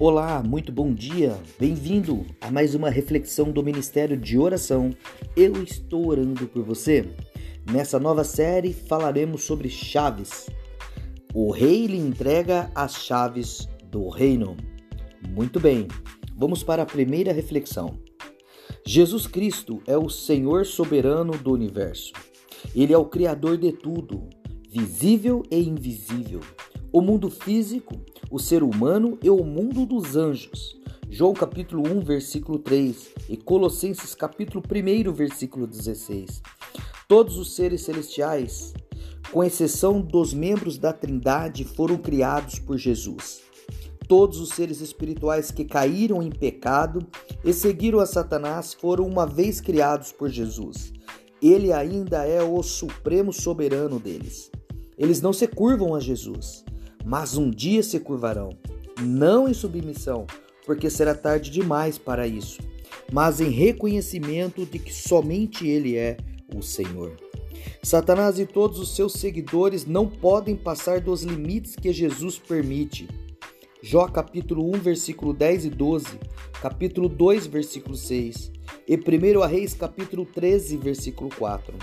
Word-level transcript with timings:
Olá, 0.00 0.40
muito 0.44 0.70
bom 0.70 0.94
dia. 0.94 1.36
Bem-vindo 1.58 2.24
a 2.40 2.52
mais 2.52 2.72
uma 2.72 2.88
reflexão 2.88 3.50
do 3.50 3.64
Ministério 3.64 4.16
de 4.16 4.38
Oração. 4.38 4.94
Eu 5.36 5.60
estou 5.64 6.06
orando 6.06 6.46
por 6.46 6.62
você. 6.62 7.04
Nessa 7.68 7.98
nova 7.98 8.22
série 8.22 8.72
falaremos 8.72 9.42
sobre 9.42 9.68
chaves. 9.68 10.48
O 11.34 11.50
rei 11.50 11.88
lhe 11.88 11.96
entrega 11.96 12.70
as 12.76 12.94
chaves 12.94 13.68
do 13.90 14.08
reino. 14.08 14.56
Muito 15.30 15.58
bem. 15.58 15.88
Vamos 16.36 16.62
para 16.62 16.84
a 16.84 16.86
primeira 16.86 17.32
reflexão. 17.32 17.98
Jesus 18.86 19.26
Cristo 19.26 19.82
é 19.84 19.98
o 19.98 20.08
Senhor 20.08 20.64
soberano 20.64 21.36
do 21.36 21.50
universo. 21.50 22.12
Ele 22.72 22.92
é 22.92 22.98
o 22.98 23.06
criador 23.06 23.56
de 23.56 23.72
tudo, 23.72 24.28
visível 24.70 25.42
e 25.50 25.58
invisível 25.58 26.40
o 26.92 27.00
mundo 27.00 27.30
físico, 27.30 27.94
o 28.30 28.38
ser 28.38 28.62
humano 28.62 29.18
e 29.22 29.30
o 29.30 29.42
mundo 29.42 29.86
dos 29.86 30.16
anjos. 30.16 30.76
João 31.10 31.32
capítulo 31.32 31.88
1, 31.88 32.00
versículo 32.00 32.58
3 32.58 33.14
e 33.28 33.36
Colossenses 33.36 34.14
capítulo 34.14 34.62
1, 34.62 35.12
versículo 35.12 35.66
16. 35.66 36.42
Todos 37.08 37.38
os 37.38 37.54
seres 37.54 37.82
celestiais, 37.82 38.74
com 39.32 39.42
exceção 39.42 40.00
dos 40.00 40.34
membros 40.34 40.76
da 40.76 40.92
Trindade, 40.92 41.64
foram 41.64 41.96
criados 41.96 42.58
por 42.58 42.76
Jesus. 42.76 43.40
Todos 44.06 44.38
os 44.40 44.50
seres 44.50 44.80
espirituais 44.80 45.50
que 45.50 45.64
caíram 45.64 46.22
em 46.22 46.30
pecado 46.30 47.06
e 47.42 47.52
seguiram 47.52 48.00
a 48.00 48.06
Satanás 48.06 48.74
foram 48.74 49.06
uma 49.06 49.26
vez 49.26 49.60
criados 49.60 50.12
por 50.12 50.28
Jesus. 50.28 50.92
Ele 51.40 51.72
ainda 51.72 52.26
é 52.26 52.42
o 52.42 52.62
supremo 52.62 53.32
soberano 53.32 53.98
deles. 53.98 54.50
Eles 54.98 55.22
não 55.22 55.32
se 55.32 55.46
curvam 55.46 55.94
a 55.94 56.00
Jesus 56.00 56.64
mas 57.08 57.38
um 57.38 57.48
dia 57.48 57.82
se 57.82 57.98
curvarão, 57.98 58.50
não 59.00 59.48
em 59.48 59.54
submissão, 59.54 60.26
porque 60.66 60.90
será 60.90 61.14
tarde 61.14 61.50
demais 61.50 61.96
para 61.96 62.26
isso, 62.26 62.60
mas 63.10 63.40
em 63.40 63.48
reconhecimento 63.48 64.66
de 64.66 64.78
que 64.78 64.92
somente 64.92 65.66
Ele 65.66 65.96
é 65.96 66.18
o 66.54 66.60
Senhor. 66.60 67.16
Satanás 67.82 68.38
e 68.38 68.44
todos 68.44 68.78
os 68.78 68.94
seus 68.94 69.14
seguidores 69.14 69.86
não 69.86 70.06
podem 70.06 70.54
passar 70.54 71.00
dos 71.00 71.22
limites 71.22 71.74
que 71.74 71.94
Jesus 71.94 72.38
permite. 72.38 73.08
Jó 73.82 74.06
capítulo 74.06 74.68
1, 74.68 74.72
versículo 74.72 75.32
10 75.32 75.64
e 75.64 75.70
12, 75.70 76.18
capítulo 76.60 77.08
2, 77.08 77.46
versículo 77.46 77.96
6 77.96 78.52
e 78.86 78.96
1 78.96 79.46
Reis 79.46 79.72
capítulo 79.72 80.26
13, 80.26 80.76
versículo 80.76 81.30
4. 81.38 81.74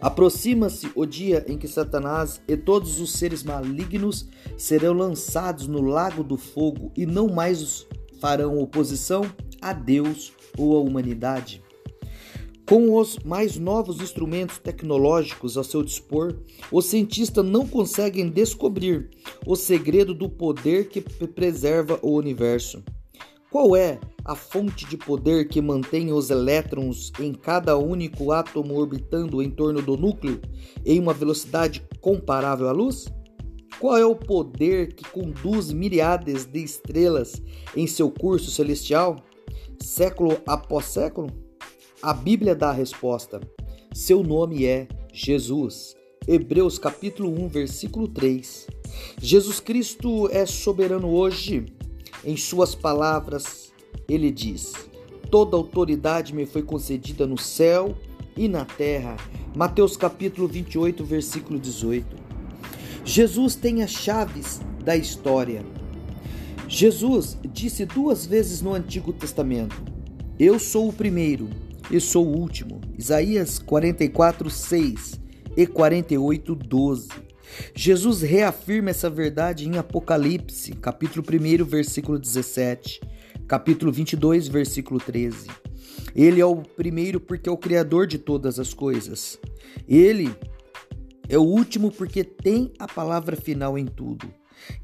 Aproxima-se 0.00 0.90
o 0.94 1.04
dia 1.04 1.44
em 1.48 1.58
que 1.58 1.66
Satanás 1.66 2.40
e 2.46 2.56
todos 2.56 3.00
os 3.00 3.12
seres 3.12 3.42
malignos 3.42 4.28
serão 4.56 4.92
lançados 4.92 5.66
no 5.66 5.80
lago 5.80 6.22
do 6.22 6.36
fogo 6.36 6.92
e 6.96 7.04
não 7.04 7.28
mais 7.28 7.86
farão 8.20 8.58
oposição 8.58 9.22
a 9.60 9.72
Deus 9.72 10.32
ou 10.56 10.76
à 10.76 10.80
humanidade. 10.80 11.62
Com 12.68 12.94
os 12.96 13.18
mais 13.20 13.56
novos 13.56 14.00
instrumentos 14.00 14.58
tecnológicos 14.58 15.56
ao 15.56 15.64
seu 15.64 15.82
dispor, 15.82 16.36
os 16.70 16.84
cientistas 16.84 17.44
não 17.44 17.66
conseguem 17.66 18.28
descobrir 18.28 19.08
o 19.46 19.56
segredo 19.56 20.12
do 20.12 20.28
poder 20.28 20.88
que 20.88 21.00
preserva 21.00 21.98
o 22.02 22.12
universo. 22.12 22.84
Qual 23.50 23.74
é 23.74 23.98
a 24.26 24.34
fonte 24.34 24.84
de 24.84 24.98
poder 24.98 25.48
que 25.48 25.62
mantém 25.62 26.12
os 26.12 26.28
elétrons 26.28 27.10
em 27.18 27.32
cada 27.32 27.78
único 27.78 28.30
átomo 28.30 28.74
orbitando 28.74 29.42
em 29.42 29.50
torno 29.50 29.80
do 29.80 29.96
núcleo 29.96 30.38
em 30.84 31.00
uma 31.00 31.14
velocidade 31.14 31.82
comparável 31.98 32.68
à 32.68 32.72
luz? 32.72 33.06
Qual 33.80 33.96
é 33.96 34.04
o 34.04 34.14
poder 34.14 34.92
que 34.92 35.08
conduz 35.08 35.72
milhares 35.72 36.44
de 36.44 36.62
estrelas 36.62 37.40
em 37.74 37.86
seu 37.86 38.10
curso 38.10 38.50
celestial, 38.50 39.16
século 39.80 40.36
após 40.46 40.84
século? 40.84 41.30
A 42.02 42.12
Bíblia 42.12 42.54
dá 42.54 42.68
a 42.68 42.74
resposta. 42.74 43.40
Seu 43.94 44.22
nome 44.22 44.66
é 44.66 44.86
Jesus. 45.10 45.96
Hebreus 46.26 46.78
capítulo 46.78 47.30
1, 47.44 47.48
versículo 47.48 48.08
3. 48.08 48.66
Jesus 49.22 49.58
Cristo 49.58 50.28
é 50.30 50.44
soberano 50.44 51.08
hoje 51.08 51.64
em 52.24 52.36
suas 52.36 52.74
palavras, 52.74 53.72
ele 54.08 54.30
diz: 54.30 54.72
Toda 55.30 55.56
autoridade 55.56 56.34
me 56.34 56.46
foi 56.46 56.62
concedida 56.62 57.26
no 57.26 57.38
céu 57.38 57.96
e 58.36 58.48
na 58.48 58.64
terra. 58.64 59.16
Mateus 59.54 59.96
capítulo 59.96 60.48
28, 60.48 61.04
versículo 61.04 61.58
18. 61.58 62.16
Jesus 63.04 63.54
tem 63.54 63.82
as 63.82 63.90
chaves 63.90 64.60
da 64.84 64.96
história. 64.96 65.64
Jesus 66.68 67.38
disse 67.52 67.84
duas 67.84 68.26
vezes 68.26 68.60
no 68.60 68.74
Antigo 68.74 69.12
Testamento: 69.12 69.82
Eu 70.38 70.58
sou 70.58 70.88
o 70.88 70.92
primeiro 70.92 71.48
e 71.90 72.00
sou 72.00 72.26
o 72.26 72.38
último. 72.38 72.80
Isaías 72.98 73.58
44, 73.58 74.50
6 74.50 75.20
e 75.56 75.66
48, 75.66 76.54
12. 76.54 77.08
Jesus 77.74 78.22
reafirma 78.22 78.90
essa 78.90 79.08
verdade 79.08 79.66
em 79.68 79.78
Apocalipse, 79.78 80.72
capítulo 80.72 81.24
1, 81.24 81.64
versículo 81.64 82.18
17, 82.18 83.00
capítulo 83.46 83.92
22, 83.92 84.48
versículo 84.48 85.00
13. 85.00 85.46
Ele 86.14 86.40
é 86.40 86.44
o 86.44 86.56
primeiro 86.56 87.20
porque 87.20 87.48
é 87.48 87.52
o 87.52 87.56
criador 87.56 88.06
de 88.06 88.18
todas 88.18 88.58
as 88.58 88.74
coisas. 88.74 89.38
Ele 89.86 90.34
é 91.28 91.38
o 91.38 91.42
último 91.42 91.90
porque 91.90 92.24
tem 92.24 92.72
a 92.78 92.86
palavra 92.86 93.36
final 93.36 93.78
em 93.78 93.86
tudo. 93.86 94.32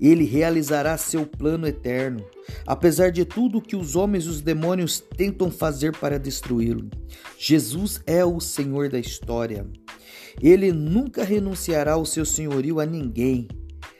Ele 0.00 0.24
realizará 0.24 0.96
seu 0.96 1.26
plano 1.26 1.66
eterno, 1.66 2.24
apesar 2.66 3.10
de 3.10 3.24
tudo 3.24 3.60
que 3.60 3.76
os 3.76 3.96
homens 3.96 4.24
e 4.24 4.28
os 4.28 4.40
demônios 4.40 5.00
tentam 5.00 5.50
fazer 5.50 5.96
para 5.96 6.18
destruí-lo. 6.18 6.88
Jesus 7.38 8.00
é 8.06 8.24
o 8.24 8.40
Senhor 8.40 8.88
da 8.88 8.98
história. 8.98 9.66
Ele 10.40 10.72
nunca 10.72 11.24
renunciará 11.24 11.92
ao 11.92 12.04
seu 12.04 12.24
senhorio 12.24 12.80
a 12.80 12.86
ninguém. 12.86 13.48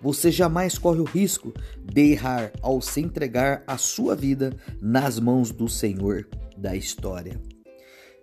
Você 0.00 0.30
jamais 0.30 0.78
corre 0.78 1.00
o 1.00 1.04
risco 1.04 1.52
de 1.82 2.12
errar 2.12 2.52
ao 2.60 2.80
se 2.80 3.00
entregar 3.00 3.62
a 3.66 3.78
sua 3.78 4.14
vida 4.14 4.54
nas 4.80 5.18
mãos 5.18 5.50
do 5.50 5.68
Senhor 5.68 6.28
da 6.56 6.76
história. 6.76 7.40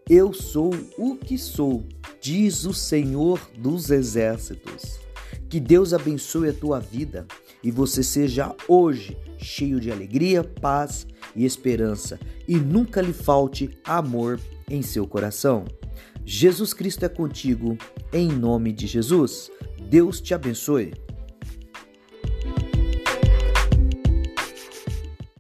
Eu 0.10 0.34
sou 0.34 0.72
o 0.98 1.16
que 1.16 1.38
sou, 1.38 1.88
diz 2.22 2.66
o 2.66 2.74
Senhor 2.74 3.40
dos 3.58 3.90
Exércitos. 3.90 5.00
Que 5.50 5.60
Deus 5.60 5.94
abençoe 5.94 6.50
a 6.50 6.54
tua 6.54 6.80
vida 6.80 7.26
e 7.64 7.72
você 7.72 8.04
seja 8.04 8.56
hoje 8.68 9.18
cheio 9.38 9.80
de 9.80 9.92
alegria, 9.92 10.44
paz 10.44 11.06
e 11.36 11.46
esperança 11.46 12.20
e 12.48 12.56
nunca 12.56 13.02
lhe 13.02 13.14
falte 13.14 13.70
amor 13.84 14.40
em 14.70 14.82
seu 14.82 15.08
coração. 15.08 15.66
Jesus 16.26 16.74
Cristo 16.74 17.06
é 17.06 17.10
contigo, 17.10 17.78
em 18.12 18.28
nome 18.28 18.72
de 18.72 18.88
Jesus. 18.88 19.52
Deus 19.90 20.22
te 20.22 20.34
abençoe. 20.34 20.94